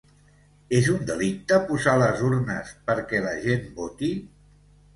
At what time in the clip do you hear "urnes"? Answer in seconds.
2.29-2.73